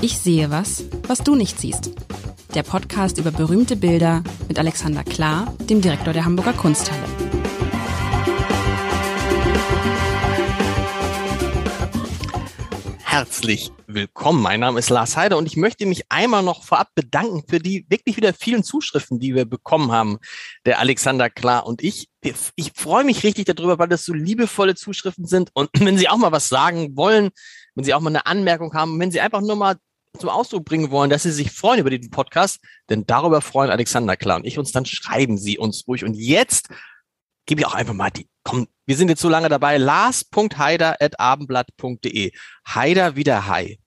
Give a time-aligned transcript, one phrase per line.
[0.00, 1.90] Ich sehe was, was du nicht siehst.
[2.54, 7.02] Der Podcast über berühmte Bilder mit Alexander Klar, dem Direktor der Hamburger Kunsthalle.
[13.02, 14.40] Herzlich willkommen.
[14.40, 17.84] Mein Name ist Lars Heider und ich möchte mich einmal noch vorab bedanken für die
[17.88, 20.18] wirklich wieder vielen Zuschriften, die wir bekommen haben,
[20.64, 22.08] der Alexander Klar und ich.
[22.54, 26.18] Ich freue mich richtig darüber, weil das so liebevolle Zuschriften sind und wenn Sie auch
[26.18, 27.30] mal was sagen wollen,
[27.74, 29.74] wenn Sie auch mal eine Anmerkung haben, wenn Sie einfach nur mal
[30.18, 34.16] zum Ausdruck bringen wollen, dass Sie sich freuen über diesen Podcast, denn darüber freuen Alexander
[34.16, 36.04] Klar und ich uns, dann schreiben Sie uns ruhig.
[36.04, 36.68] Und jetzt
[37.46, 42.32] gebe ich auch einfach mal die, komm, wir sind jetzt so lange dabei, lars.heider.abendblatt.de.
[42.68, 43.78] Heider wieder Hai.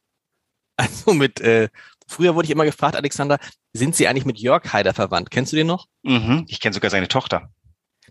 [0.78, 1.70] Also mit, äh,
[2.08, 3.40] früher wurde ich immer gefragt, Alexander,
[3.74, 5.32] sind Sie eigentlich mit Jörg Heider verwandt?
[5.32, 5.88] Kennst du den noch?
[6.04, 7.52] Mhm, ich kenne sogar seine Tochter.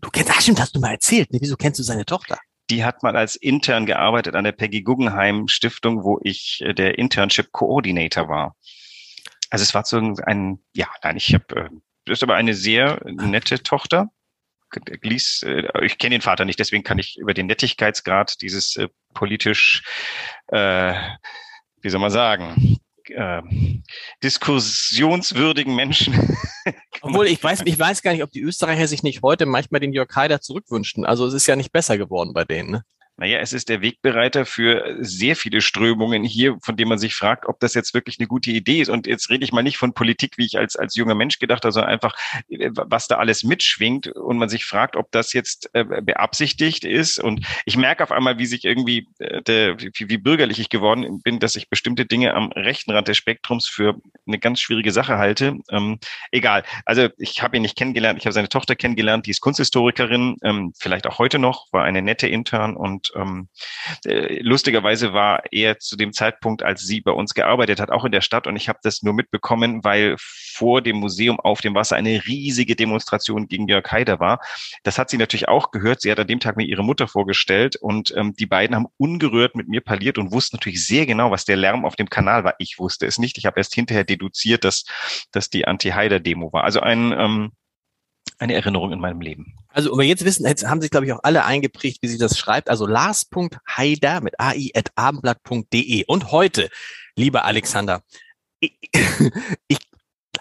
[0.00, 1.32] Du kennst, ach stimmt, hast du mal erzählt.
[1.32, 1.40] Ne?
[1.42, 2.38] Wieso kennst du seine Tochter?
[2.70, 6.98] Die hat mal als Intern gearbeitet an der Peggy Guggenheim Stiftung, wo ich äh, der
[6.98, 8.56] Internship Coordinator war.
[9.50, 11.68] Also es war so ein, ja, nein, ich habe, äh,
[12.06, 14.10] das ist aber eine sehr nette Tochter.
[14.74, 19.82] Äh, ich kenne den Vater nicht, deswegen kann ich über den Nettigkeitsgrad dieses äh, politisch,
[20.48, 20.94] äh,
[21.82, 22.78] wie soll man sagen,
[23.08, 23.42] äh,
[24.22, 26.14] diskussionswürdigen Menschen.
[27.02, 29.92] Obwohl, ich weiß, ich weiß gar nicht, ob die Österreicher sich nicht heute manchmal den
[29.92, 31.04] Jörg Haider zurückwünschen.
[31.04, 32.70] Also es ist ja nicht besser geworden bei denen.
[32.70, 32.84] Ne?
[33.20, 37.44] Naja, es ist der Wegbereiter für sehr viele Strömungen hier, von denen man sich fragt,
[37.44, 38.88] ob das jetzt wirklich eine gute Idee ist.
[38.88, 41.64] Und jetzt rede ich mal nicht von Politik, wie ich als, als junger Mensch gedacht
[41.64, 42.14] habe, sondern einfach,
[42.48, 47.18] äh, was da alles mitschwingt und man sich fragt, ob das jetzt äh, beabsichtigt ist.
[47.18, 51.20] Und ich merke auf einmal, wie sich irgendwie, äh, der, wie, wie bürgerlich ich geworden
[51.20, 55.18] bin, dass ich bestimmte Dinge am rechten Rand des Spektrums für eine ganz schwierige Sache
[55.18, 55.58] halte.
[55.70, 55.98] Ähm,
[56.30, 56.62] egal.
[56.86, 60.72] Also ich habe ihn nicht kennengelernt, ich habe seine Tochter kennengelernt, die ist Kunsthistorikerin, ähm,
[60.78, 63.48] vielleicht auch heute noch, war eine nette Intern und ähm,
[64.04, 68.12] äh, lustigerweise war er zu dem Zeitpunkt, als sie bei uns gearbeitet hat, auch in
[68.12, 71.96] der Stadt und ich habe das nur mitbekommen, weil vor dem Museum auf dem Wasser
[71.96, 74.40] eine riesige Demonstration gegen Jörg Haider war.
[74.82, 76.02] Das hat sie natürlich auch gehört.
[76.02, 79.56] Sie hat an dem Tag mir ihre Mutter vorgestellt und ähm, die beiden haben ungerührt
[79.56, 82.54] mit mir parliert und wussten natürlich sehr genau, was der Lärm auf dem Kanal war.
[82.58, 83.38] Ich wusste es nicht.
[83.38, 84.84] Ich habe erst hinterher deduziert, dass,
[85.32, 86.64] dass die Anti-Haider-Demo war.
[86.64, 87.52] Also ein ähm,
[88.40, 89.54] eine Erinnerung in meinem Leben.
[89.68, 92.38] Also, um jetzt wissen, jetzt haben sich, glaube ich, auch alle eingeprägt, wie sie das
[92.38, 92.70] schreibt.
[92.70, 96.04] Also lars.heider mit ai.abendblatt.de.
[96.06, 96.70] Und heute,
[97.16, 98.02] lieber Alexander,
[98.58, 98.76] ich,
[99.68, 99.78] ich,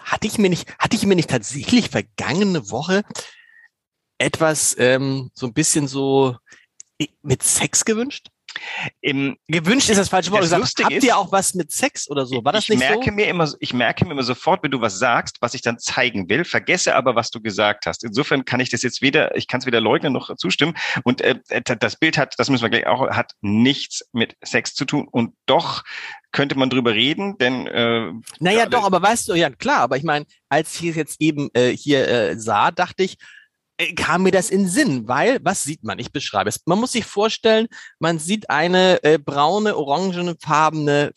[0.00, 3.02] hatte ich mir nicht, hatte ich mir nicht tatsächlich vergangene Woche
[4.18, 6.36] etwas ähm, so ein bisschen so
[7.22, 8.28] mit Sex gewünscht?
[9.00, 10.42] Im, gewünscht ist das falsche Wort.
[10.42, 12.44] Das gesagt, habt ist, ihr auch was mit Sex oder so?
[12.44, 13.12] War das ich nicht merke so?
[13.12, 16.28] Mir immer, ich merke mir immer sofort, wenn du was sagst, was ich dann zeigen
[16.28, 18.04] will, vergesse aber, was du gesagt hast.
[18.04, 20.74] Insofern kann ich das jetzt weder, ich kann es weder leugnen noch zustimmen.
[21.04, 21.36] Und äh,
[21.78, 25.08] das Bild hat, das müssen wir gleich auch, hat nichts mit Sex zu tun.
[25.10, 25.82] Und doch
[26.32, 30.04] könnte man drüber reden, denn äh, naja, doch, aber weißt du, ja klar, aber ich
[30.04, 33.16] meine, als ich es jetzt eben äh, hier äh, sah, dachte ich, äh,
[33.96, 35.98] kam mir das in Sinn, weil, was sieht man?
[35.98, 36.60] Ich beschreibe es.
[36.66, 37.68] Man muss sich vorstellen,
[37.98, 41.12] man sieht eine äh, braune, orangefarbene,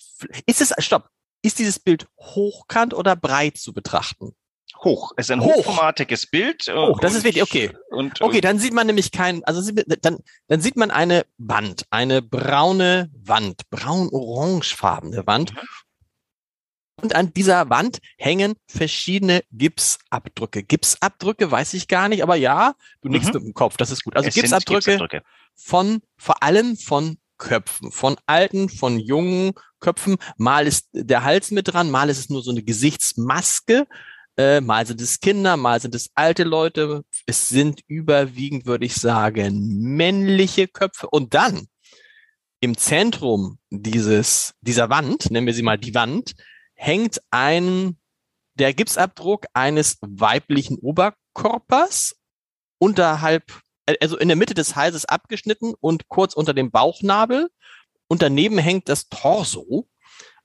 [0.45, 1.09] ist es, stopp,
[1.41, 4.33] ist dieses Bild hochkant oder breit zu betrachten?
[4.83, 5.13] Hoch.
[5.15, 5.55] Es ist ein Hoch.
[5.57, 6.67] hochformatiges Bild.
[6.67, 7.71] Äh, Hoch, das ist wichtig, okay.
[7.89, 9.71] Und, okay, dann sieht man nämlich kein, also
[10.01, 15.53] dann, dann sieht man eine Wand, eine braune Wand, braun-orangefarbene Wand.
[15.53, 15.59] Mhm.
[17.03, 20.63] Und an dieser Wand hängen verschiedene Gipsabdrücke.
[20.63, 23.39] Gipsabdrücke weiß ich gar nicht, aber ja, du nickst mhm.
[23.39, 24.15] mit dem Kopf, das ist gut.
[24.15, 30.15] Also Gipsabdrücke, Gipsabdrücke von, vor allem von Köpfen, von alten, von jungen Köpfen.
[30.37, 33.85] Mal ist der Hals mit dran, mal ist es nur so eine Gesichtsmaske,
[34.37, 37.03] äh, mal sind es Kinder, mal sind es alte Leute.
[37.25, 41.09] Es sind überwiegend, würde ich sagen, männliche Köpfe.
[41.09, 41.67] Und dann
[42.61, 46.33] im Zentrum dieses, dieser Wand, nennen wir sie mal die Wand,
[46.83, 47.97] hängt ein,
[48.55, 52.17] der Gipsabdruck eines weiblichen Oberkörpers
[52.77, 53.61] unterhalb,
[54.01, 57.49] also in der Mitte des Halses abgeschnitten und kurz unter dem Bauchnabel.
[58.07, 59.87] Und daneben hängt das Torso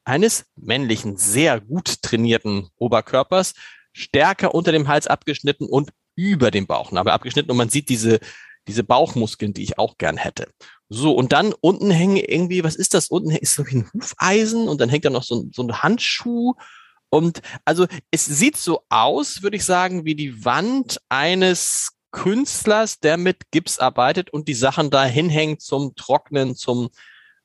[0.05, 3.55] eines männlichen, sehr gut trainierten Oberkörpers,
[3.93, 7.50] stärker unter dem Hals abgeschnitten und über dem Bauchnabel abgeschnitten.
[7.50, 8.20] Und man sieht diese,
[8.69, 10.49] diese Bauchmuskeln, die ich auch gern hätte.
[10.88, 13.08] So, und dann unten hängen irgendwie, was ist das?
[13.08, 16.55] Unten ist so ein Hufeisen und dann hängt da noch so ein, so ein Handschuh.
[17.11, 23.19] Und also es sieht so aus, würde ich sagen, wie die Wand eines Künstlers, der
[23.19, 26.88] mit Gips arbeitet und die Sachen da hinhängt zum Trocknen, zum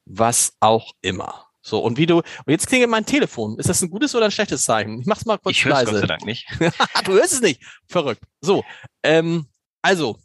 [0.06, 1.48] was auch immer.
[1.62, 3.58] So, und wie du, und jetzt klingelt mein Telefon.
[3.58, 5.00] Ist das ein gutes oder ein schlechtes Zeichen?
[5.00, 5.92] Ich mach's mal kurz ich leise.
[5.92, 6.46] Gott sei Dank nicht.
[7.06, 7.62] du hörst es nicht.
[7.88, 8.22] Verrückt.
[8.42, 8.66] So,
[9.02, 9.48] ähm,
[9.82, 10.18] also,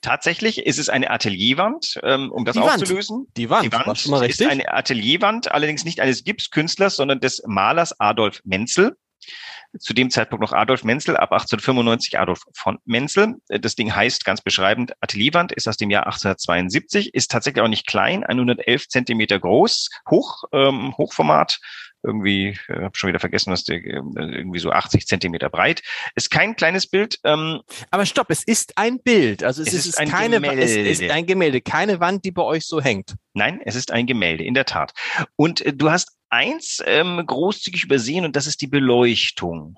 [0.00, 3.18] Tatsächlich ist es eine Atelierwand, ähm, um das die aufzulösen.
[3.18, 3.36] Wand.
[3.36, 4.46] Die Wand, die Wand schon mal richtig.
[4.46, 8.96] ist eine Atelierwand, allerdings nicht eines Gipskünstlers, sondern des Malers Adolf Menzel
[9.78, 13.36] zu dem Zeitpunkt noch Adolf Menzel, ab 1895 Adolf von Menzel.
[13.48, 17.86] Das Ding heißt ganz beschreibend Atelierwand, ist aus dem Jahr 1872, ist tatsächlich auch nicht
[17.86, 21.60] klein, 111 Zentimeter groß, hoch, ähm, Hochformat,
[22.02, 25.82] irgendwie, äh, habe schon wieder vergessen, was der äh, irgendwie so 80 Zentimeter breit.
[26.14, 27.18] Ist kein kleines Bild.
[27.24, 27.60] Ähm,
[27.90, 29.44] Aber stopp, es ist ein Bild.
[29.44, 30.62] Also es, es ist, ist, ein keine, Gemälde.
[30.62, 33.14] es ist ein Gemälde, keine Wand, die bei euch so hängt.
[33.34, 34.92] Nein, es ist ein Gemälde, in der Tat.
[35.36, 39.76] Und äh, du hast eins ähm, großzügig übersehen und das ist die Beleuchtung.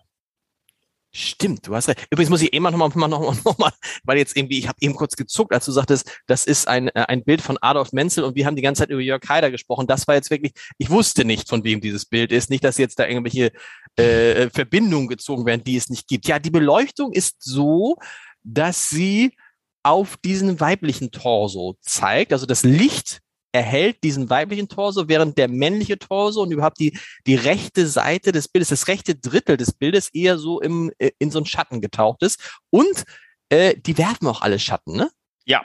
[1.15, 2.07] Stimmt, du hast recht.
[2.11, 3.73] Übrigens muss ich immer noch mal, noch mal, noch mal
[4.05, 7.05] weil jetzt irgendwie, ich habe eben kurz gezuckt, als du sagtest, das ist ein, äh,
[7.09, 9.87] ein Bild von Adolf Menzel und wir haben die ganze Zeit über Jörg Haider gesprochen.
[9.87, 12.51] Das war jetzt wirklich, ich wusste nicht, von wem dieses Bild ist.
[12.51, 13.53] Nicht, dass jetzt da irgendwelche
[13.97, 16.27] äh, Verbindungen gezogen werden, die es nicht gibt.
[16.29, 17.97] Ja, die Beleuchtung ist so,
[18.43, 19.37] dass sie
[19.83, 22.33] auf diesen weiblichen Torso zeigt.
[22.33, 23.22] Also das Licht
[23.53, 28.49] erhält diesen weiblichen Torso, während der männliche Torso und überhaupt die, die rechte Seite des
[28.49, 32.23] Bildes, das rechte Drittel des Bildes eher so im, äh, in so einen Schatten getaucht
[32.23, 32.59] ist.
[32.71, 33.05] Und
[33.51, 35.11] äh, die werfen auch alle Schatten, ne?
[35.45, 35.65] Ja,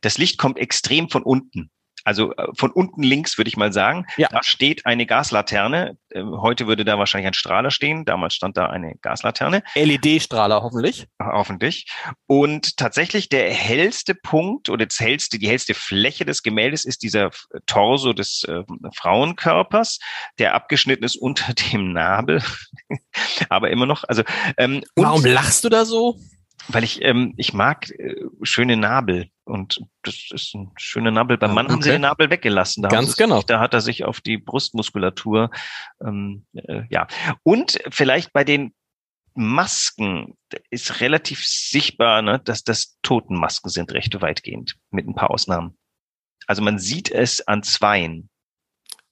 [0.00, 1.70] das Licht kommt extrem von unten.
[2.06, 4.28] Also äh, von unten links würde ich mal sagen, ja.
[4.30, 5.98] da steht eine Gaslaterne.
[6.12, 8.04] Ähm, heute würde da wahrscheinlich ein Strahler stehen.
[8.04, 9.64] Damals stand da eine Gaslaterne.
[9.74, 11.08] LED-Strahler hoffentlich.
[11.20, 11.90] Hoffentlich.
[12.26, 17.30] Und tatsächlich der hellste Punkt oder das hellste, die hellste Fläche des Gemäldes ist dieser
[17.66, 18.62] Torso des äh,
[18.94, 19.98] Frauenkörpers,
[20.38, 22.40] der abgeschnitten ist unter dem Nabel.
[23.48, 24.04] Aber immer noch.
[24.04, 24.22] Also
[24.58, 26.20] ähm, warum lachst du da so?
[26.68, 29.30] Weil ich ähm, ich mag äh, schöne Nabel.
[29.44, 31.38] Und das ist ein schöner Nabel.
[31.38, 31.72] Beim Mann okay.
[31.74, 32.82] haben sie den Nabel weggelassen.
[32.82, 33.42] Da Ganz genau.
[33.42, 35.50] da hat er sich auf die Brustmuskulatur,
[36.04, 37.06] ähm, äh, ja.
[37.44, 38.74] Und vielleicht bei den
[39.34, 40.34] Masken
[40.70, 45.76] ist relativ sichtbar, ne, dass das Totenmasken sind, recht weitgehend, mit ein paar Ausnahmen.
[46.46, 48.30] Also man sieht es an zweien.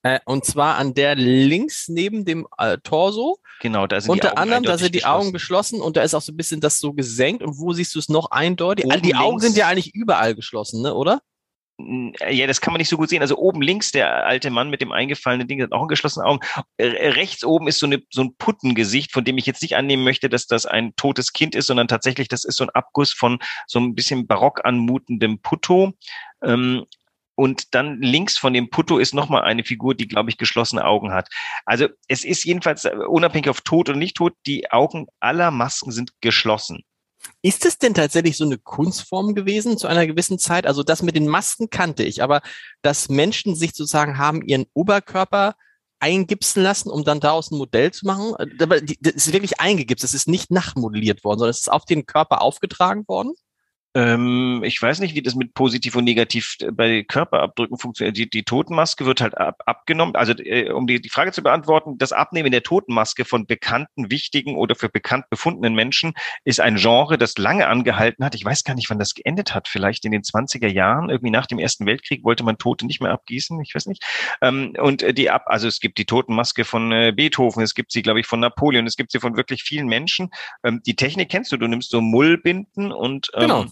[0.04, 3.38] Äh, und zwar an der links neben dem äh, Torso.
[3.60, 5.20] Genau, da sind Unter die Augen anderem, da sind die geschlossen.
[5.20, 7.42] Augen geschlossen und da ist auch so ein bisschen das so gesenkt.
[7.42, 8.84] Und wo siehst du es noch eindeutig?
[8.84, 11.22] Oben die Augen sind ja eigentlich überall geschlossen, ne, oder?
[11.78, 13.22] Ja, das kann man nicht so gut sehen.
[13.22, 16.40] Also oben links der alte Mann mit dem eingefallenen Ding hat auch geschlossene Augen.
[16.78, 20.28] Rechts oben ist so, eine, so ein Puttengesicht, von dem ich jetzt nicht annehmen möchte,
[20.28, 23.80] dass das ein totes Kind ist, sondern tatsächlich, das ist so ein Abguss von so
[23.80, 25.94] ein bisschen barock anmutendem Putto.
[26.44, 26.84] Ähm,
[27.34, 31.12] und dann links von dem Putto ist nochmal eine Figur, die, glaube ich, geschlossene Augen
[31.12, 31.28] hat.
[31.64, 35.92] Also es ist jedenfalls äh, unabhängig auf tot oder nicht tot, die Augen aller Masken
[35.92, 36.82] sind geschlossen.
[37.42, 40.66] Ist es denn tatsächlich so eine Kunstform gewesen zu einer gewissen Zeit?
[40.66, 42.42] Also das mit den Masken kannte ich, aber
[42.82, 45.54] dass Menschen sich sozusagen haben ihren Oberkörper
[46.00, 48.34] eingipsen lassen, um dann daraus ein Modell zu machen.
[48.38, 48.46] Äh,
[49.00, 50.04] das ist wirklich eingegipst.
[50.04, 53.34] Es ist nicht nachmodelliert worden, sondern es ist auf den Körper aufgetragen worden.
[53.96, 58.17] Ähm, ich weiß nicht, wie das mit positiv und negativ äh, bei Körperabdrücken funktioniert.
[58.17, 60.17] Die, die Totenmaske wird halt ab, abgenommen.
[60.17, 64.56] Also äh, um die, die Frage zu beantworten, das Abnehmen der Totenmaske von bekannten, wichtigen
[64.56, 68.35] oder für bekannt befundenen Menschen ist ein Genre, das lange angehalten hat.
[68.35, 69.69] Ich weiß gar nicht, wann das geendet hat.
[69.69, 73.12] Vielleicht in den 20er Jahren, irgendwie nach dem Ersten Weltkrieg wollte man Tote nicht mehr
[73.12, 73.61] abgießen.
[73.61, 74.02] Ich weiß nicht.
[74.43, 77.93] Ähm, und äh, die ab, also es gibt die Totenmaske von äh, Beethoven, es gibt
[77.93, 80.31] sie, glaube ich, von Napoleon, es gibt sie von wirklich vielen Menschen.
[80.64, 81.56] Ähm, die Technik kennst du.
[81.56, 83.67] Du nimmst so Mullbinden und ähm, genau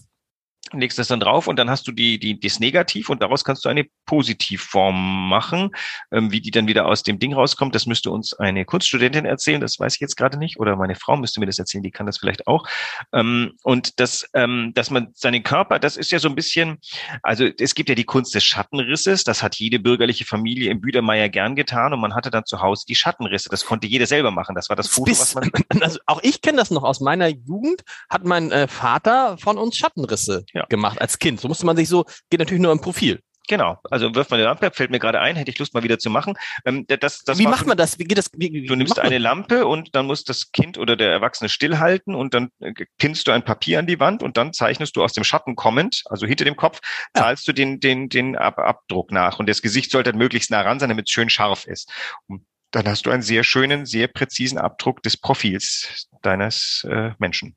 [0.71, 3.65] legst das dann drauf und dann hast du die, die, das Negativ und daraus kannst
[3.65, 5.71] du eine Positivform machen.
[6.11, 9.61] Ähm, wie die dann wieder aus dem Ding rauskommt, das müsste uns eine Kunststudentin erzählen,
[9.61, 12.05] das weiß ich jetzt gerade nicht, oder meine Frau müsste mir das erzählen, die kann
[12.05, 12.65] das vielleicht auch.
[13.11, 16.79] Ähm, und das, ähm, dass man seinen Körper, das ist ja so ein bisschen,
[17.21, 21.29] also es gibt ja die Kunst des Schattenrisses, das hat jede bürgerliche Familie im Büdermeier
[21.29, 24.55] gern getan und man hatte dann zu Hause die Schattenrisse, das konnte jeder selber machen,
[24.55, 25.51] das war das Foto, was man...
[25.83, 29.75] Also auch ich kenne das noch aus meiner Jugend, hat mein äh, Vater von uns
[29.75, 30.65] Schattenrisse ja.
[30.69, 31.39] gemacht als Kind.
[31.41, 33.19] So musste man sich so, geht natürlich nur im Profil.
[33.49, 35.99] Genau, also wirft man eine Lampe, fällt mir gerade ein, hätte ich Lust mal wieder
[35.99, 36.35] zu machen.
[36.65, 37.99] Ähm, das, das wie macht man das?
[37.99, 38.29] Wie geht das?
[38.37, 42.15] Wie, wie, du nimmst eine Lampe und dann muss das Kind oder der Erwachsene stillhalten
[42.15, 45.11] und dann äh, pinnst du ein Papier an die Wand und dann zeichnest du aus
[45.11, 46.79] dem Schatten kommend, also hinter dem Kopf,
[47.13, 47.51] zahlst ja.
[47.51, 50.89] du den, den, den Ab Abdruck nach und das Gesicht sollte möglichst nah ran sein,
[50.89, 51.91] damit es schön scharf ist.
[52.27, 57.55] Und dann hast du einen sehr schönen, sehr präzisen Abdruck des Profils deines äh, Menschen.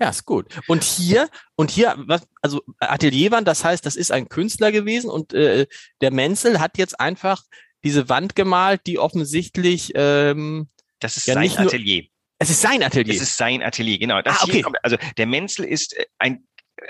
[0.00, 0.46] Ja, ist gut.
[0.66, 5.32] Und hier, und hier, was, also Atelierwand, das heißt, das ist ein Künstler gewesen und
[5.32, 5.66] äh,
[6.00, 7.42] der Menzel hat jetzt einfach
[7.84, 10.68] diese Wand gemalt, die offensichtlich ähm,
[11.00, 12.04] das ist ja sein Atelier.
[12.38, 13.14] es ist sein Atelier.
[13.14, 14.22] Es ist sein Atelier, genau.
[14.22, 14.62] Das ah, okay.
[14.62, 16.46] Kommt, also der Menzel ist äh, ein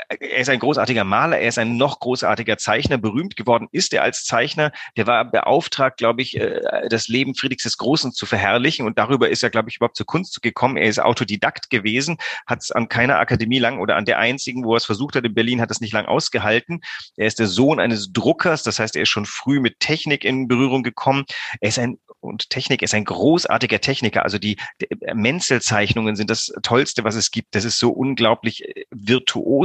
[0.09, 2.99] er ist ein großartiger Maler, er ist ein noch großartiger Zeichner.
[2.99, 4.73] Berühmt geworden ist er als Zeichner.
[4.97, 8.87] Der war beauftragt, glaube ich, äh, das Leben Friedrichs des Großen zu verherrlichen.
[8.87, 10.77] Und darüber ist er, glaube ich, überhaupt zur Kunst gekommen.
[10.77, 14.75] Er ist Autodidakt gewesen, hat es an keiner Akademie lang oder an der einzigen, wo
[14.75, 16.81] er es versucht hat in Berlin, hat es nicht lang ausgehalten.
[17.17, 20.49] Er ist der Sohn eines Druckers, das heißt, er ist schon früh mit Technik in
[20.49, 21.25] Berührung gekommen.
[21.61, 24.25] Er ist ein und Technik ist ein großartiger Techniker.
[24.25, 27.55] Also die, die Menzelzeichnungen sind das Tollste, was es gibt.
[27.55, 28.87] Das ist so unglaublich äh,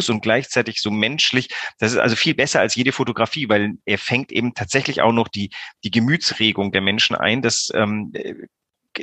[0.10, 1.50] virtuos und gleichzeitig so menschlich.
[1.78, 5.28] Das ist also viel besser als jede Fotografie, weil er fängt eben tatsächlich auch noch
[5.28, 5.52] die,
[5.84, 7.42] die Gemütsregung der Menschen ein.
[7.42, 8.12] Das, ähm,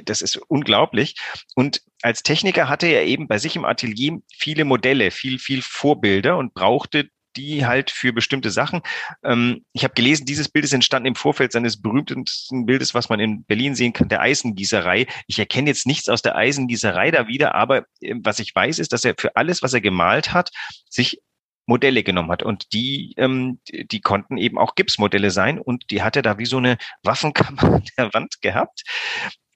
[0.05, 1.15] das ist unglaublich.
[1.55, 6.37] Und als Techniker hatte er eben bei sich im Atelier viele Modelle, viel, viel Vorbilder
[6.37, 8.83] und brauchte die halt für bestimmte Sachen.
[9.23, 13.21] Ähm, ich habe gelesen, dieses Bild ist entstanden im Vorfeld seines berühmtesten Bildes, was man
[13.21, 15.07] in Berlin sehen kann, der Eisengießerei.
[15.27, 18.93] Ich erkenne jetzt nichts aus der Eisengießerei da wieder, aber äh, was ich weiß, ist,
[18.93, 20.51] dass er für alles, was er gemalt hat,
[20.89, 21.21] sich
[21.67, 22.43] Modelle genommen hat.
[22.43, 25.59] Und die, ähm, die konnten eben auch Gipsmodelle sein.
[25.59, 28.83] Und die hat er da wie so eine Waffenkammer an der Wand gehabt.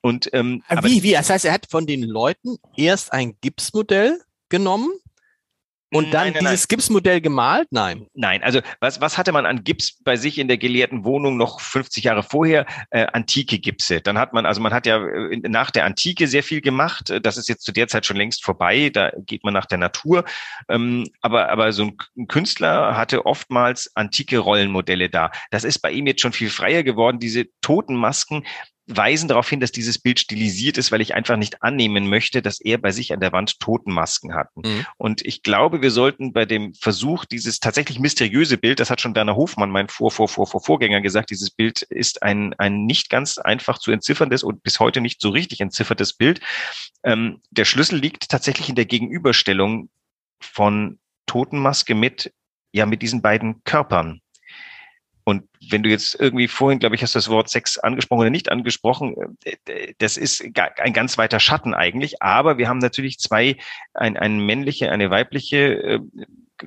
[0.03, 1.13] Und ähm, wie, wie?
[1.13, 4.91] Das heißt, er hat von den Leuten erst ein Gipsmodell genommen
[5.93, 6.77] und dann nein, nein, dieses nein.
[6.77, 7.69] Gipsmodell gemalt?
[7.71, 8.07] Nein.
[8.15, 11.61] Nein, also was, was hatte man an Gips bei sich in der gelehrten Wohnung noch
[11.61, 12.67] 50 Jahre vorher?
[12.91, 14.01] Äh, antike Gipse.
[14.01, 17.13] Dann hat man, also man hat ja äh, nach der Antike sehr viel gemacht.
[17.23, 18.91] Das ist jetzt zu der Zeit schon längst vorbei.
[18.91, 20.25] Da geht man nach der Natur.
[20.69, 25.31] Ähm, aber, aber so ein Künstler hatte oftmals antike Rollenmodelle da.
[25.51, 27.19] Das ist bei ihm jetzt schon viel freier geworden.
[27.19, 28.45] Diese Totenmasken,
[28.97, 32.61] weisen darauf hin, dass dieses Bild stilisiert ist, weil ich einfach nicht annehmen möchte, dass
[32.61, 34.63] er bei sich an der Wand Totenmasken hatten.
[34.65, 34.87] Mhm.
[34.97, 39.15] Und ich glaube, wir sollten bei dem Versuch, dieses tatsächlich mysteriöse Bild, das hat schon
[39.15, 43.11] Werner Hofmann, mein Vor, Vor, Vor, Vor Vorgänger gesagt, dieses Bild ist ein, ein nicht
[43.11, 46.41] ganz einfach zu entzifferndes und bis heute nicht so richtig entziffertes Bild.
[47.05, 49.89] Ähm, der Schlüssel liegt tatsächlich in der Gegenüberstellung
[50.41, 52.33] von Totenmaske mit,
[52.73, 54.21] ja, mit diesen beiden Körpern.
[55.25, 58.31] Und wenn du jetzt irgendwie vorhin, glaube ich, hast du das Wort Sex angesprochen oder
[58.31, 62.23] nicht angesprochen, äh, das ist ein ganz weiter Schatten eigentlich.
[62.23, 63.57] Aber wir haben natürlich zwei,
[63.95, 66.01] ein, eine männliche, eine weibliche äh,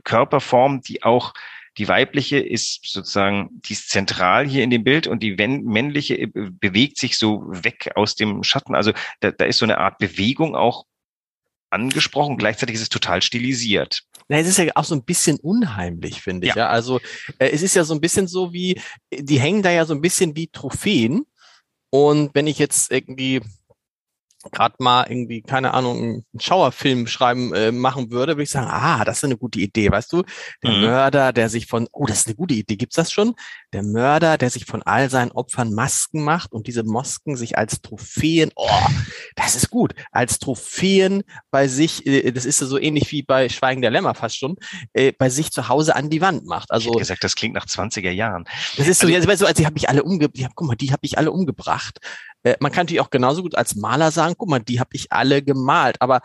[0.04, 1.34] Körperform, die auch
[1.78, 6.28] die weibliche ist sozusagen, die ist zentral hier in dem Bild und die männliche äh,
[6.34, 8.76] bewegt sich so weg aus dem Schatten.
[8.76, 8.92] Also
[9.22, 10.86] da, da ist so eine Art Bewegung auch
[11.74, 12.38] angesprochen.
[12.38, 14.04] Gleichzeitig ist es total stilisiert.
[14.30, 16.56] Na, es ist ja auch so ein bisschen unheimlich, finde ich.
[16.56, 16.64] Ja.
[16.64, 16.70] ja.
[16.70, 17.00] Also
[17.40, 18.80] äh, es ist ja so ein bisschen so wie,
[19.12, 21.26] die hängen da ja so ein bisschen wie Trophäen.
[21.90, 23.42] Und wenn ich jetzt irgendwie
[24.52, 25.98] gerade mal irgendwie, keine Ahnung,
[26.34, 29.92] einen Schauerfilm schreiben äh, machen würde, würde ich sagen, ah, das ist eine gute Idee,
[29.92, 30.24] weißt du?
[30.64, 30.82] Der mhm.
[30.82, 33.36] Mörder, der sich von, oh, das ist eine gute Idee, gibt's das schon?
[33.74, 37.82] Der Mörder, der sich von all seinen Opfern Masken macht und diese Masken sich als
[37.82, 38.70] Trophäen, oh,
[39.36, 43.82] das ist gut, als Trophäen bei sich, äh, das ist so ähnlich wie bei Schweigen
[43.82, 44.58] der Lämmer fast schon,
[44.94, 46.72] äh, bei sich zu Hause an die Wand macht.
[46.72, 48.46] Also ich gesagt, das klingt nach 20er Jahren.
[48.78, 50.92] Das ist so, also, ja, so als die habe ich alle umgebracht, guck mal, die
[50.92, 52.00] habe ich alle umgebracht.
[52.44, 55.12] Äh, man kann natürlich auch genauso gut als Maler sagen, guck mal, die habe ich
[55.12, 56.02] alle gemalt.
[56.02, 56.22] Aber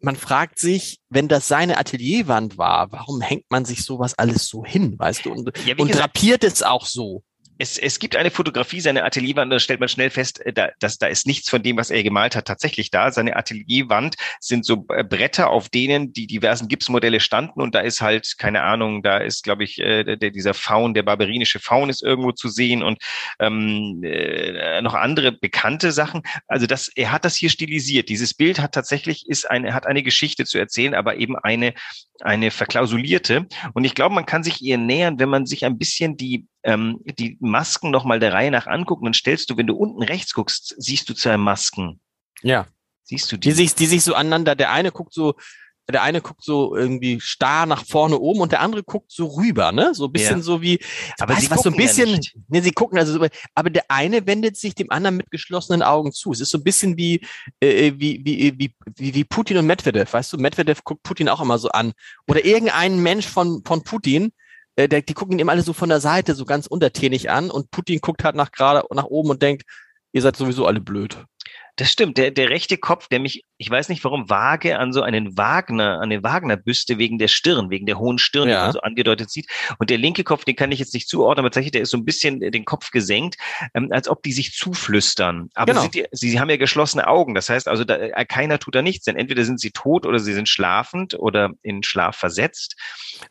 [0.00, 4.64] man fragt sich, wenn das seine Atelierwand war, warum hängt man sich sowas alles so
[4.64, 5.32] hin, weißt du?
[5.32, 7.22] Und, ja, und drapiert es auch so
[7.62, 10.98] es, es gibt eine Fotografie seiner Atelierwand, da stellt man schnell fest, äh, da, dass
[10.98, 13.12] da ist nichts von dem, was er gemalt hat, tatsächlich da.
[13.12, 18.00] Seine Atelierwand sind so äh, Bretter, auf denen die diversen Gipsmodelle standen und da ist
[18.00, 22.02] halt, keine Ahnung, da ist, glaube ich, äh, der, dieser Faun, der barbarinische Faun ist
[22.02, 22.98] irgendwo zu sehen und
[23.38, 26.22] ähm, äh, noch andere bekannte Sachen.
[26.48, 28.08] Also das, er hat das hier stilisiert.
[28.08, 31.74] Dieses Bild hat tatsächlich, ist eine, hat eine Geschichte zu erzählen, aber eben eine,
[32.20, 33.46] eine verklausulierte.
[33.72, 37.00] Und ich glaube, man kann sich ihr nähern, wenn man sich ein bisschen die ähm,
[37.18, 40.74] die Masken nochmal der Reihe nach angucken, dann stellst du, wenn du unten rechts guckst,
[40.78, 42.00] siehst du zwei Masken.
[42.42, 42.66] Ja.
[43.04, 43.48] Siehst du die?
[43.48, 45.34] Die sich, die sich so aneinander, der eine guckt so,
[45.90, 49.72] der eine guckt so irgendwie starr nach vorne oben und der andere guckt so rüber,
[49.72, 49.94] ne?
[49.94, 50.42] So ein bisschen ja.
[50.42, 50.78] so wie,
[51.18, 54.26] aber sie was so ein bisschen, ja ne, sie gucken also, so, aber der eine
[54.26, 56.32] wendet sich dem anderen mit geschlossenen Augen zu.
[56.32, 57.20] Es ist so ein bisschen wie,
[57.60, 60.38] äh, wie, wie, wie, wie, wie Putin und Medvedev, weißt du?
[60.38, 61.92] Medvedev guckt Putin auch immer so an.
[62.28, 64.32] Oder irgendein Mensch von, von Putin,
[64.76, 67.50] äh, der, die gucken ihn immer alle so von der Seite so ganz untertänig an
[67.50, 69.64] und Putin guckt halt nach gerade nach oben und denkt,
[70.12, 71.24] ihr seid sowieso alle blöd.
[71.76, 72.18] Das stimmt.
[72.18, 76.00] Der, der rechte Kopf, der mich, ich weiß nicht warum, vage an so einen Wagner,
[76.00, 78.56] an eine Wagner-Büste wegen der Stirn, wegen der hohen Stirn, ja.
[78.56, 79.46] die man so angedeutet sieht.
[79.78, 81.96] Und der linke Kopf, den kann ich jetzt nicht zuordnen, aber tatsächlich, der ist so
[81.96, 83.36] ein bisschen den Kopf gesenkt,
[83.74, 85.48] ähm, als ob die sich zuflüstern.
[85.54, 85.88] Aber genau.
[85.92, 87.36] sie, sie haben ja geschlossene Augen.
[87.36, 90.18] Das heißt also, da, äh, keiner tut da nichts, denn entweder sind sie tot oder
[90.18, 92.74] sie sind schlafend oder in Schlaf versetzt.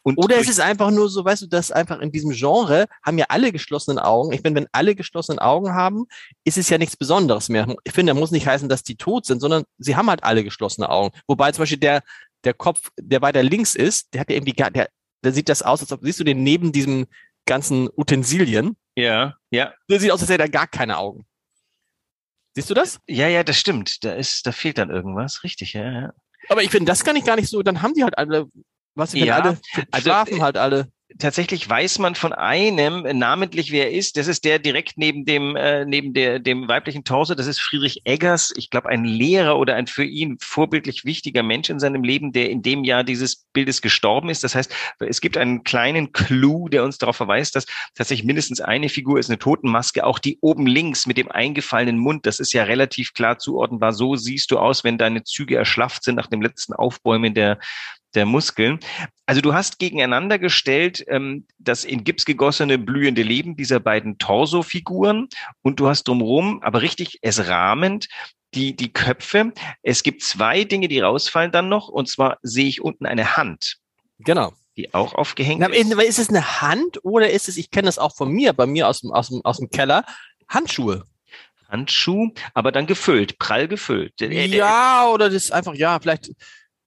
[0.02, 3.18] Und oder es ist einfach nur so, weißt du, dass einfach in diesem Genre haben
[3.18, 4.32] ja alle geschlossenen Augen.
[4.32, 6.06] Ich finde, wenn alle geschlossenen Augen haben,
[6.46, 7.76] ist es ja nichts Besonderes mehr.
[7.84, 10.44] Ich finde, da muss nicht heißen, dass die tot sind, sondern sie haben halt alle
[10.44, 11.16] geschlossene Augen.
[11.28, 12.04] Wobei zum Beispiel der,
[12.44, 14.90] der Kopf, der weiter links ist, der hat ja irgendwie gar, der,
[15.24, 17.08] der sieht das aus, als ob, siehst du den neben diesem
[17.46, 18.78] ganzen Utensilien?
[18.96, 19.74] Ja, ja.
[19.90, 21.26] Der sieht aus, als hätte er gar keine Augen.
[22.54, 23.00] Siehst du das?
[23.08, 24.04] Ja, ja, das stimmt.
[24.04, 25.44] Da ist, da fehlt dann irgendwas.
[25.44, 26.14] Richtig, ja, ja.
[26.50, 28.48] Aber ich finde, das kann ich gar nicht so, dann haben die halt alle,
[28.96, 29.60] was sie ja, alle,
[29.92, 34.18] also, schlafen halt alle tatsächlich weiß man von einem namentlich, wer er ist.
[34.18, 37.36] Das ist der direkt neben dem äh, neben der dem weiblichen Torso.
[37.36, 38.54] Das ist Friedrich Eggers.
[38.56, 42.50] Ich glaube, ein Lehrer oder ein für ihn vorbildlich wichtiger Mensch in seinem Leben, der
[42.50, 44.44] in dem Jahr dieses Bildes gestorben ist.
[44.44, 47.66] Das heißt, es gibt einen kleinen Clou, der uns darauf verweist, dass
[47.96, 50.06] tatsächlich mindestens eine Figur ist eine Totenmaske.
[50.06, 52.26] Auch die oben links mit dem eingefallenen Mund.
[52.26, 53.94] Das ist ja relativ klar zuordnenbar.
[53.94, 57.60] So siehst du aus, wenn deine Züge erschlafft sind nach dem letzten Aufbäumen der
[58.16, 58.80] der Muskeln.
[59.26, 65.30] Also du hast gegeneinander gestellt ähm, das in Gips gegossene blühende Leben dieser beiden Torso-Figuren
[65.62, 68.08] und du hast drumherum, aber richtig es rahmend,
[68.54, 69.54] die, die Köpfe.
[69.82, 73.78] Es gibt zwei Dinge, die rausfallen dann noch und zwar sehe ich unten eine Hand.
[74.20, 74.54] Genau.
[74.78, 75.92] Die auch aufgehängt Na, ist.
[75.92, 78.88] Ist es eine Hand oder ist es, ich kenne das auch von mir, bei mir
[78.88, 80.06] aus dem, aus dem, aus dem Keller,
[80.48, 81.06] Handschuhe?
[81.70, 84.20] Handschuh, aber dann gefüllt, prall gefüllt.
[84.20, 86.32] Ja, oder das ist einfach, ja, vielleicht,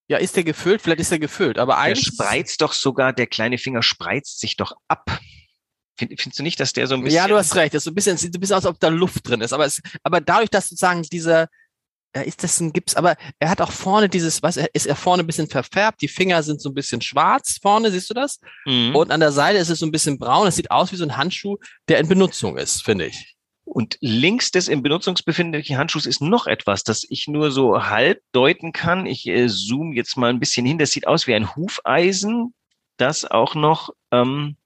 [0.09, 0.83] ja, ist der gefüllt?
[0.83, 2.17] Vielleicht ist er gefüllt, aber eigentlich.
[2.17, 5.19] Der spreizt doch sogar, der kleine Finger spreizt sich doch ab.
[5.97, 7.17] Find, findest du nicht, dass der so ein bisschen.
[7.17, 7.73] Ja, du hast recht.
[7.73, 9.53] Das ist so ein bisschen, sieht ein bisschen aus, als ob da Luft drin ist.
[9.53, 11.49] Aber es, aber dadurch, dass sozusagen dieser,
[12.25, 15.27] ist das ein Gips, aber er hat auch vorne dieses, was, ist er vorne ein
[15.27, 18.41] bisschen verfärbt, die Finger sind so ein bisschen schwarz vorne, siehst du das?
[18.67, 18.95] Mhm.
[18.95, 20.47] Und an der Seite ist es so ein bisschen braun.
[20.47, 21.57] Es sieht aus wie so ein Handschuh,
[21.89, 23.34] der in Benutzung ist, finde ich.
[23.65, 28.73] Und links des im Benutzungsbefindlichen Handschuhs ist noch etwas, das ich nur so halb deuten
[28.73, 29.07] kann.
[29.07, 30.79] Ich äh, zoome jetzt mal ein bisschen hin.
[30.79, 32.55] Das sieht aus wie ein Hufeisen,
[32.99, 34.57] das auch noch, ähm,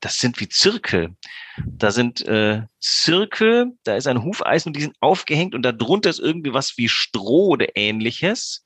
[0.00, 1.16] das sind wie Zirkel.
[1.64, 6.10] Da sind äh, Zirkel, da ist ein Hufeisen und die sind aufgehängt und da drunter
[6.10, 8.61] ist irgendwie was wie Stroh oder ähnliches.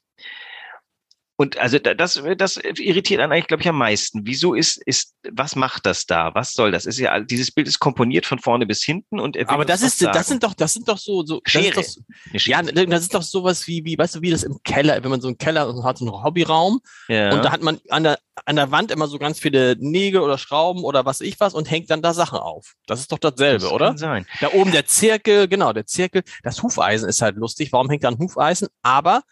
[1.39, 4.21] Und also das, das irritiert einen eigentlich, glaube ich, am meisten.
[4.25, 6.35] Wieso ist, ist, was macht das da?
[6.35, 6.87] Was soll das?
[6.87, 10.29] Ist ja, dieses Bild ist komponiert von vorne bis hinten und Aber das ist, das
[10.29, 11.75] sind doch, das sind doch so, so, Schere.
[11.75, 15.03] Das doch, ja, das ist doch sowas wie, wie, weißt du, wie das im Keller,
[15.05, 16.81] wenn man so einen Keller hat, so einen Hobbyraum.
[17.09, 17.35] Ja.
[17.35, 20.39] Und da hat man an der, an der Wand immer so ganz viele Nägel oder
[20.39, 22.73] Schrauben oder was ich was und hängt dann da Sachen auf.
[22.87, 23.89] Das ist doch dasselbe, das oder?
[23.89, 24.27] Kann sein.
[24.41, 26.23] Da oben der Zirkel, genau, der Zirkel.
[26.43, 27.73] Das Hufeisen ist halt lustig.
[27.73, 28.69] Warum hängt da ein Hufeisen?
[28.83, 29.23] Aber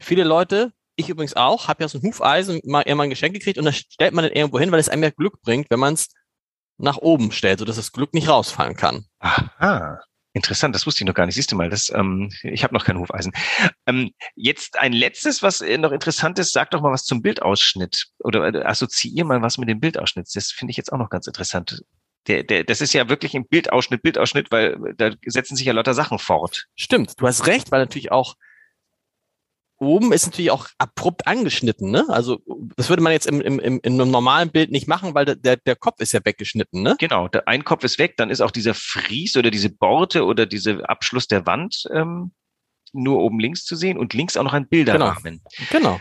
[0.00, 3.58] viele Leute ich übrigens auch, habe ja so ein Hufeisen mal irgendwann ein Geschenk gekriegt
[3.58, 5.94] und das stellt man dann irgendwo hin, weil es einem ja Glück bringt, wenn man
[5.94, 6.08] es
[6.78, 9.06] nach oben stellt, sodass das Glück nicht rausfallen kann.
[9.20, 10.00] Aha.
[10.36, 11.36] Interessant, das wusste ich noch gar nicht.
[11.36, 13.32] Siehst du mal, das, ähm, ich habe noch kein Hufeisen.
[13.86, 18.06] Ähm, jetzt ein letztes, was äh, noch interessant ist, sag doch mal was zum Bildausschnitt
[18.18, 20.26] oder äh, assoziier mal was mit dem Bildausschnitt.
[20.34, 21.84] Das finde ich jetzt auch noch ganz interessant.
[22.26, 25.94] Der, der, das ist ja wirklich ein Bildausschnitt, Bildausschnitt, weil da setzen sich ja lauter
[25.94, 26.66] Sachen fort.
[26.74, 28.34] Stimmt, du hast recht, weil natürlich auch
[29.84, 32.04] oben ist natürlich auch abrupt angeschnitten, ne?
[32.08, 32.40] Also
[32.76, 35.56] das würde man jetzt im, im, im, in einem normalen Bild nicht machen, weil der,
[35.56, 36.96] der Kopf ist ja weggeschnitten, ne?
[36.98, 40.46] Genau, der ein Kopf ist weg, dann ist auch dieser Fries oder diese Borte oder
[40.46, 42.32] dieser Abschluss der Wand ähm,
[42.92, 45.42] nur oben links zu sehen und links auch noch ein Bilderrahmen.
[45.70, 45.96] Genau.
[45.96, 46.00] genau.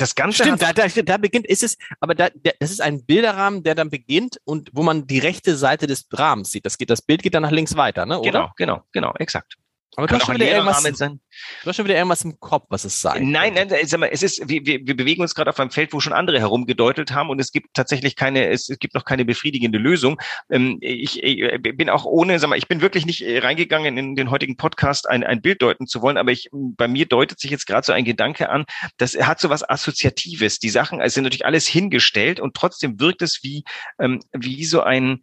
[0.00, 3.04] Das Ganze Stimmt, da, da, da beginnt, ist es, aber da, der, das ist ein
[3.04, 6.64] Bilderrahmen, der dann beginnt und wo man die rechte Seite des Rahmens sieht.
[6.64, 8.18] Das geht, das Bild geht dann nach links weiter, ne?
[8.18, 8.30] Oder?
[8.30, 9.56] Genau, genau, genau, exakt.
[9.96, 11.20] Aber du hast, schon wieder irgendwas, sein.
[11.62, 14.22] du hast schon wieder irgendwas im Kopf, was es sein Nein, nein, sag mal, es
[14.22, 17.40] ist, wir, wir, bewegen uns gerade auf einem Feld, wo schon andere herumgedeutet haben und
[17.40, 20.20] es gibt tatsächlich keine, es, es gibt noch keine befriedigende Lösung.
[20.48, 24.14] Ähm, ich, ich bin auch ohne, sag mal, ich bin wirklich nicht äh, reingegangen in
[24.14, 27.50] den heutigen Podcast, ein, ein Bild deuten zu wollen, aber ich, bei mir deutet sich
[27.50, 30.60] jetzt gerade so ein Gedanke an, das hat so was Assoziatives.
[30.60, 33.64] Die Sachen also sind natürlich alles hingestellt und trotzdem wirkt es wie,
[33.98, 35.20] ähm, wie so ein,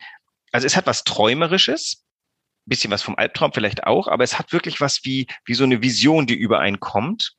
[0.51, 2.03] also es hat was Träumerisches,
[2.69, 5.81] bisschen was vom Albtraum vielleicht auch, aber es hat wirklich was wie, wie so eine
[5.81, 7.33] Vision, die übereinkommt.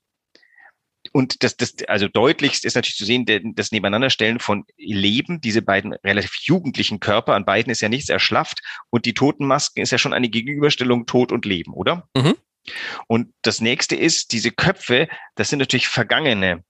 [1.12, 5.92] Und das, das, also deutlichst ist natürlich zu sehen, das Nebeneinanderstellen von Leben, diese beiden
[5.92, 8.60] relativ jugendlichen Körper, an beiden ist ja nichts erschlafft
[8.90, 12.08] und die Totenmasken ist ja schon eine Gegenüberstellung Tod und Leben, oder?
[12.16, 12.34] Mhm.
[13.06, 16.64] Und das nächste ist, diese Köpfe, das sind natürlich Vergangene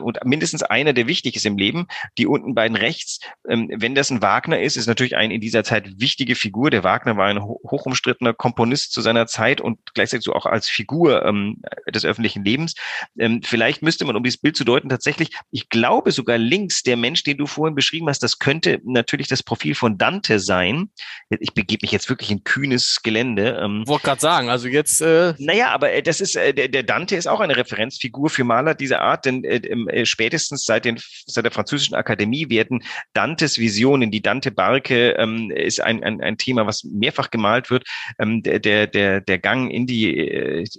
[0.00, 1.86] und mindestens einer, der wichtig ist im Leben.
[2.18, 5.64] Die unten beiden rechts, ähm, wenn das ein Wagner ist, ist natürlich ein in dieser
[5.64, 6.70] Zeit wichtige Figur.
[6.70, 11.24] Der Wagner war ein hochumstrittener Komponist zu seiner Zeit und gleichzeitig so auch als Figur
[11.24, 11.62] ähm,
[11.92, 12.74] des öffentlichen Lebens.
[13.18, 16.96] Ähm, vielleicht müsste man, um dieses Bild zu deuten, tatsächlich, ich glaube sogar links, der
[16.96, 20.90] Mensch, den du vorhin beschrieben hast, das könnte natürlich das Profil von Dante sein.
[21.28, 23.58] Ich begebe mich jetzt wirklich in kühnes Gelände.
[23.86, 27.26] Wollte gerade sagen, also jetzt äh Naja, aber äh, das ist, äh, der, Dante ist
[27.26, 31.94] auch eine Referenzfigur für Maler dieser Art, denn äh, spätestens seit, den, seit der französischen
[31.94, 37.70] Akademie werden Dantes Visionen, die Dante-Barke ähm, ist ein, ein, ein Thema, was mehrfach gemalt
[37.70, 37.84] wird.
[38.18, 40.14] Ähm, der, der, der Gang in die,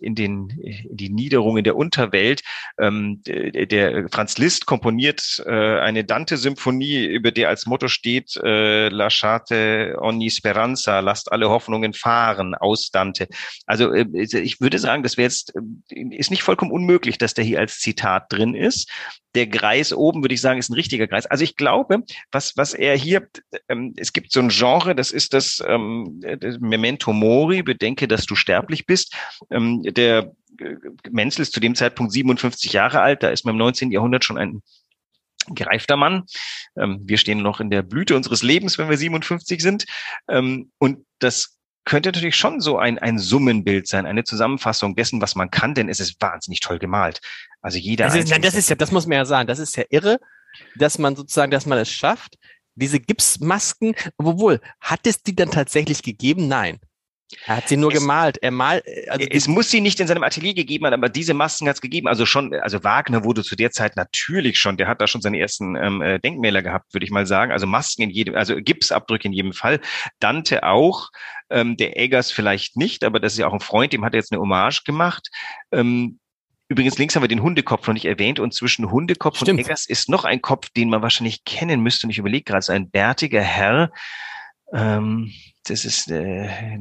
[0.02, 2.42] in den, in die Niederungen der Unterwelt.
[2.80, 10.30] Ähm, der, Franz Liszt komponiert eine Dante-Symphonie, über der als Motto steht, äh, Lasciate ogni
[10.30, 13.28] speranza, lasst alle Hoffnungen fahren aus Dante.
[13.66, 13.94] Also
[14.46, 17.80] ich würde sagen, das wäre jetzt, äh, ist nicht vollkommen unmöglich, dass der hier als
[17.80, 18.90] Zitat drin ist.
[19.34, 21.26] Der Kreis oben, würde ich sagen, ist ein richtiger Kreis.
[21.26, 23.28] Also ich glaube, was, was er hier,
[23.68, 28.26] ähm, es gibt so ein Genre, das ist das, ähm, das Memento Mori, bedenke, dass
[28.26, 29.16] du sterblich bist.
[29.50, 30.76] Ähm, der äh,
[31.10, 33.92] Menzel ist zu dem Zeitpunkt 57 Jahre alt, da ist man im 19.
[33.92, 34.62] Jahrhundert schon ein
[35.48, 36.24] gereifter Mann.
[36.78, 39.86] Ähm, wir stehen noch in der Blüte unseres Lebens, wenn wir 57 sind.
[40.30, 45.36] Ähm, und das könnte natürlich schon so ein, ein Summenbild sein, eine Zusammenfassung dessen, was
[45.36, 47.22] man kann, denn es ist wahnsinnig toll gemalt.
[47.62, 48.06] Also jeder.
[48.06, 50.20] Das ist, nein, das ist ja, das muss man ja sagen, das ist ja irre,
[50.76, 52.38] dass man sozusagen, dass man es schafft,
[52.76, 56.48] diese Gipsmasken, obwohl, hat es die dann tatsächlich gegeben?
[56.48, 56.80] Nein.
[57.46, 58.38] Er hat sie nur es, gemalt.
[58.42, 58.84] Er malt.
[59.08, 61.82] Also es muss sie nicht in seinem Atelier gegeben haben, aber diese Masken hat es
[61.82, 62.08] gegeben.
[62.08, 65.40] Also schon, also Wagner wurde zu der Zeit natürlich schon, der hat da schon seine
[65.40, 67.52] ersten ähm, äh, Denkmäler gehabt, würde ich mal sagen.
[67.52, 69.80] Also Masken in jedem, also Gipsabdrücke in jedem Fall.
[70.20, 71.10] Dante auch.
[71.50, 74.20] Ähm, der Eggers vielleicht nicht, aber das ist ja auch ein Freund, dem hat er
[74.20, 75.30] jetzt eine Hommage gemacht.
[75.72, 76.20] Ähm,
[76.68, 79.60] Übrigens, links haben wir den Hundekopf noch nicht erwähnt und zwischen Hundekopf Stimmt.
[79.60, 82.08] und Eggers ist noch ein Kopf, den man wahrscheinlich kennen müsste.
[82.08, 83.92] Und ich überlege gerade, so ein bärtiger Herr.
[84.74, 85.32] Ähm,
[85.70, 86.80] das ist, äh,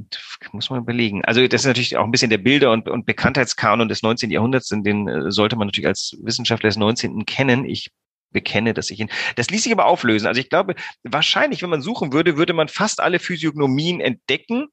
[0.52, 1.24] muss man überlegen.
[1.24, 4.30] Also das ist natürlich auch ein bisschen der Bilder- und, und Bekanntheitskanon des 19.
[4.30, 7.24] Jahrhunderts, den äh, sollte man natürlich als Wissenschaftler des 19.
[7.26, 7.64] kennen.
[7.64, 7.90] Ich
[8.30, 9.10] bekenne, dass ich ihn.
[9.36, 10.26] Das ließ sich aber auflösen.
[10.26, 14.66] Also ich glaube, wahrscheinlich, wenn man suchen würde, würde man fast alle Physiognomien entdecken.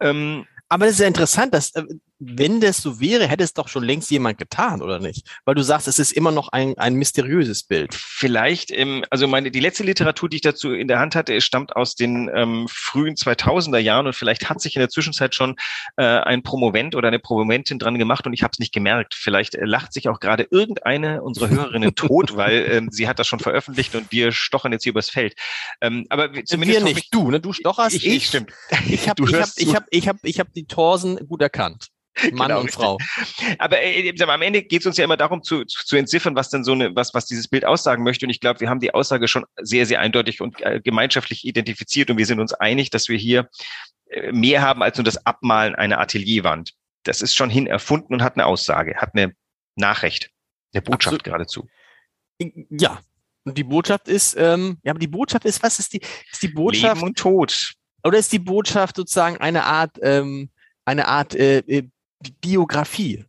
[0.00, 1.84] Ähm, aber das ist ja interessant, dass äh,
[2.18, 5.28] wenn das so wäre, hätte es doch schon längst jemand getan, oder nicht?
[5.44, 7.94] Weil du sagst, es ist immer noch ein, ein mysteriöses Bild.
[7.94, 11.76] Vielleicht, ähm, also meine, die letzte Literatur, die ich dazu in der Hand hatte, stammt
[11.76, 15.56] aus den ähm, frühen 2000er Jahren und vielleicht hat sich in der Zwischenzeit schon
[15.96, 19.14] äh, ein Promovent oder eine Promoventin dran gemacht und ich habe es nicht gemerkt.
[19.14, 23.26] Vielleicht äh, lacht sich auch gerade irgendeine unserer Hörerinnen tot, weil ähm, sie hat das
[23.26, 25.34] schon veröffentlicht und wir stochern jetzt hier übers Feld.
[25.82, 27.40] Ähm, aber zumindest wir nicht, du, ne?
[27.40, 27.94] Du stocherst.
[27.94, 28.52] Ich, ich, ich stimmt.
[28.88, 31.90] Ich habe ich hab, ich hab, ich hab, ich hab die Torsen gut erkannt.
[32.32, 32.98] Mann genau, und Frau.
[33.58, 36.48] Aber äh, am Ende geht es uns ja immer darum zu, zu, zu entziffern, was
[36.48, 38.26] denn so eine, was, was dieses Bild aussagen möchte.
[38.26, 42.10] Und ich glaube, wir haben die Aussage schon sehr, sehr eindeutig und äh, gemeinschaftlich identifiziert
[42.10, 43.48] und wir sind uns einig, dass wir hier
[44.10, 46.72] äh, mehr haben als nur das Abmalen einer Atelierwand.
[47.02, 49.34] Das ist schon hin erfunden und hat eine Aussage, hat eine
[49.76, 50.30] Nachricht,
[50.72, 51.24] eine Botschaft Absolut.
[51.24, 51.68] geradezu.
[52.70, 53.00] Ja,
[53.44, 56.00] und die Botschaft ist, ähm, ja, aber die Botschaft ist, was ist die,
[56.30, 56.96] ist die Botschaft?
[56.96, 57.74] Leben und Tod.
[58.02, 60.50] Oder ist die Botschaft sozusagen eine Art, ähm,
[60.84, 61.88] eine Art äh, äh
[62.40, 63.24] Biografie.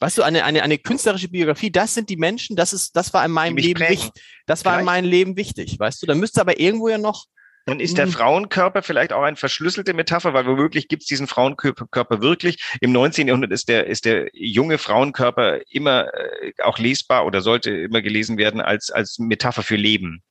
[0.00, 3.24] Weißt du, eine, eine, eine künstlerische Biografie, das sind die Menschen, das ist, das war
[3.24, 4.10] in meinem Leben wichtig.
[4.46, 6.06] Das war in meinem Leben wichtig, weißt du?
[6.06, 7.26] Da müsste aber irgendwo ja noch.
[7.68, 8.12] Dann ist der hm.
[8.12, 12.64] Frauenkörper vielleicht auch eine verschlüsselte Metapher, weil womöglich gibt es diesen Frauenkörper wirklich.
[12.80, 13.28] Im 19.
[13.28, 18.38] Jahrhundert ist der, ist der junge Frauenkörper immer äh, auch lesbar oder sollte immer gelesen
[18.38, 20.22] werden als, als Metapher für Leben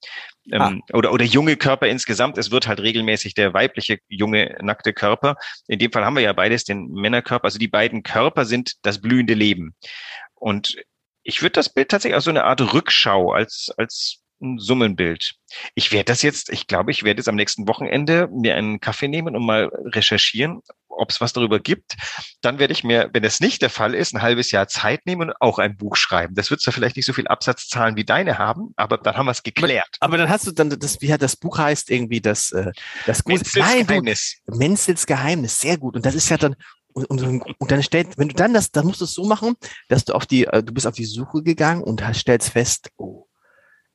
[0.52, 0.94] ähm, ah.
[0.94, 2.40] oder, oder junge Körper insgesamt.
[2.40, 5.36] Es wird halt regelmäßig der weibliche, junge, nackte Körper.
[5.68, 7.46] In dem Fall haben wir ja beides, den Männerkörper.
[7.46, 9.76] Also die beiden Körper sind das blühende Leben.
[10.34, 10.76] Und
[11.22, 15.36] ich würde das Bild tatsächlich als so eine Art Rückschau, als, als ein Summenbild.
[15.76, 19.08] Ich werde das jetzt, ich glaube, ich werde jetzt am nächsten Wochenende mir einen Kaffee
[19.08, 20.62] nehmen und mal recherchieren,
[20.98, 21.96] ob es was darüber gibt.
[22.42, 25.30] Dann werde ich mir, wenn es nicht der Fall ist, ein halbes Jahr Zeit nehmen
[25.30, 26.36] und auch ein Buch schreiben.
[26.36, 29.32] Das wird zwar vielleicht nicht so viel Absatzzahlen wie deine haben, aber dann haben wir
[29.32, 29.98] es geklärt.
[30.00, 32.72] Aber, aber, dann hast du dann das, wie hat das Buch heißt irgendwie das, äh,
[33.06, 33.42] das Nein,
[33.86, 34.42] Geheimnis.
[34.46, 35.96] Du, Menzels Geheimnis, sehr gut.
[35.96, 36.56] Und das ist ja dann,
[36.94, 39.56] und, und, und dann stellt, wenn du dann das, dann musst du es so machen,
[39.88, 43.27] dass du auf die, äh, du bist auf die Suche gegangen und stellst fest, oh,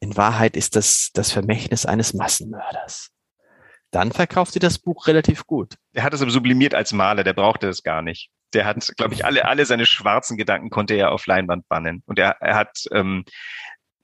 [0.03, 3.11] in Wahrheit ist das das Vermächtnis eines Massenmörders.
[3.93, 5.77] Dann verkauft sie das Buch relativ gut.
[5.93, 8.31] Er hat es sublimiert als Maler, der brauchte es gar nicht.
[8.53, 12.03] Der hat, glaube ich, alle, alle seine schwarzen Gedanken konnte er auf Leinwand bannen.
[12.07, 13.25] Und er, er hat ähm,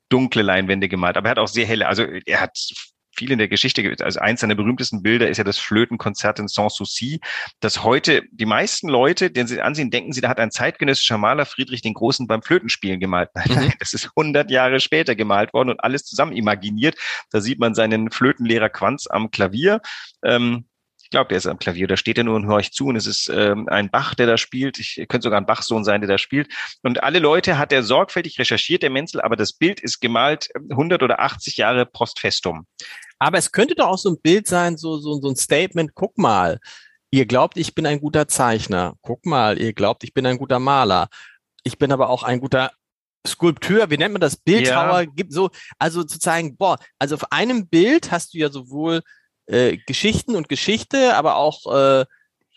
[0.09, 1.89] dunkle Leinwände gemalt, aber er hat auch sehr helle.
[1.89, 2.57] Also er hat
[3.19, 7.21] viel in der Geschichte, also eins seiner berühmtesten Bilder ist ja das Flötenkonzert in Sanssouci,
[7.61, 11.45] das heute die meisten Leute, den sie ansehen, denken sie, da hat ein zeitgenössischer Maler
[11.45, 13.31] Friedrich den Großen beim Flötenspielen gemalt.
[13.35, 13.73] Nein, mhm.
[13.81, 16.97] das ist 100 Jahre später gemalt worden und alles zusammen imaginiert.
[17.31, 19.81] Da sieht man seinen Flötenlehrer Quanz am Klavier.
[20.23, 20.67] Ähm,
[21.09, 23.07] ich glaube, der ist am Klavier, da steht er nur und horcht zu und es
[23.07, 24.79] ist ähm, ein Bach, der da spielt.
[24.79, 26.53] Ich könnte sogar ein Bachsohn sein, der da spielt.
[26.83, 31.03] Und alle Leute hat er sorgfältig recherchiert, der Menzel, aber das Bild ist gemalt 100
[31.03, 32.67] oder 80 Jahre post festum.
[33.19, 36.19] Aber es könnte doch auch so ein Bild sein, so, so, so ein Statement, guck
[36.19, 36.59] mal,
[37.11, 38.95] Ihr glaubt, ich bin ein guter Zeichner.
[39.01, 41.09] Guck mal, ihr glaubt, ich bin ein guter Maler.
[41.63, 42.71] Ich bin aber auch ein guter
[43.27, 44.37] Skulpteur, wie nennt man das?
[44.37, 45.05] Bildhauer, ja.
[45.07, 49.01] gibt so, also zu zeigen, boah, also auf einem Bild hast du ja sowohl
[49.49, 52.05] äh, Geschichten und Geschichte, aber auch, äh,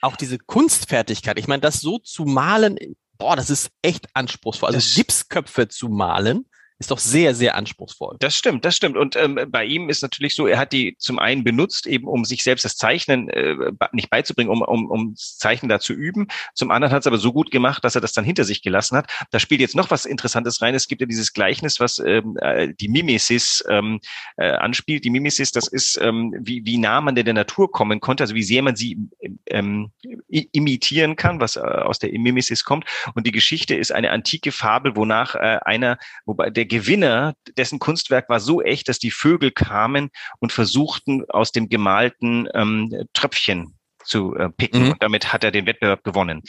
[0.01, 1.39] auch diese Kunstfertigkeit.
[1.39, 2.77] Ich meine, das so zu malen,
[3.17, 4.67] boah, das ist echt anspruchsvoll.
[4.67, 6.45] Also das Gipsköpfe zu malen,
[6.81, 8.17] ist doch sehr, sehr anspruchsvoll.
[8.19, 8.97] Das stimmt, das stimmt.
[8.97, 12.25] Und ähm, bei ihm ist natürlich so, er hat die zum einen benutzt, eben um
[12.25, 13.55] sich selbst das Zeichnen äh,
[13.91, 16.27] nicht beizubringen, um, um, um Zeichnen da zu üben.
[16.55, 18.97] Zum anderen hat es aber so gut gemacht, dass er das dann hinter sich gelassen
[18.97, 19.11] hat.
[19.29, 20.73] Da spielt jetzt noch was Interessantes rein.
[20.73, 23.99] Es gibt ja dieses Gleichnis, was ähm, äh, die Mimesis ähm,
[24.37, 25.05] äh, anspielt.
[25.05, 28.33] Die Mimesis, das ist, ähm, wie, wie nah man der, der Natur kommen konnte, also
[28.33, 28.97] wie sehr man sie
[29.45, 29.91] ähm,
[30.27, 32.85] imitieren kann, was äh, aus der Mimesis kommt.
[33.13, 38.29] Und die Geschichte ist eine antike Fabel, wonach äh, einer, wobei der Gewinner, dessen Kunstwerk
[38.29, 44.33] war so echt, dass die Vögel kamen und versuchten, aus dem gemalten ähm, Tröpfchen zu
[44.37, 44.85] äh, picken.
[44.85, 44.91] Mhm.
[44.93, 46.43] Und damit hat er den Wettbewerb gewonnen.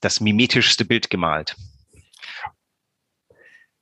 [0.00, 1.54] Das mimetischste Bild gemalt.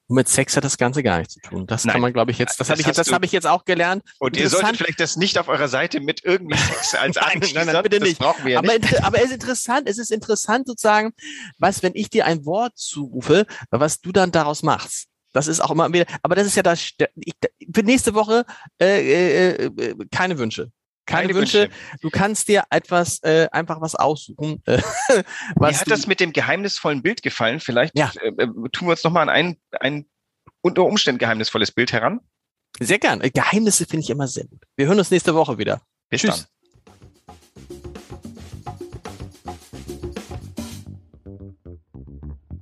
[0.08, 1.66] Und mit Sex hat das Ganze gar nichts zu tun.
[1.66, 1.94] Das Nein.
[1.94, 3.64] kann man, glaube ich, jetzt, das, das habe ich, jetzt, das habe ich jetzt auch
[3.64, 4.02] gelernt.
[4.18, 7.66] Und ihr solltet vielleicht das nicht auf eurer Seite mit irgendwie Sex als nein, nein,
[7.68, 8.20] nein, bitte nicht.
[8.20, 9.02] Das brauchen wir ja aber, nicht.
[9.02, 11.14] aber es ist interessant, es ist interessant sozusagen,
[11.56, 15.08] was, wenn ich dir ein Wort zurufe, was du dann daraus machst.
[15.38, 17.34] Das ist auch immer wieder, aber das ist ja das, ich,
[17.72, 18.44] für nächste Woche
[18.80, 20.72] äh, äh, äh, keine Wünsche.
[21.06, 21.62] Keine, Keine Wünsche.
[21.62, 21.76] Wünsche.
[22.02, 24.60] Du kannst dir etwas, äh, einfach was aussuchen.
[24.66, 24.82] Äh,
[25.54, 27.60] was Mir hat das mit dem geheimnisvollen Bild gefallen.
[27.60, 28.12] Vielleicht ja.
[28.20, 30.06] äh, äh tun wir uns nochmal an ein, ein
[30.60, 32.20] unter Umständen geheimnisvolles Bild heran.
[32.80, 33.20] Sehr gern.
[33.20, 34.64] Geheimnisse finde ich immer sehr gut.
[34.76, 35.80] Wir hören uns nächste Woche wieder.
[36.10, 36.46] Bis Tschüss.
[36.46, 36.58] dann.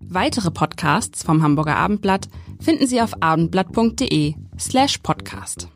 [0.09, 2.29] Weitere Podcasts vom Hamburger Abendblatt
[2.61, 5.69] finden Sie auf abendblatt.de slash podcast.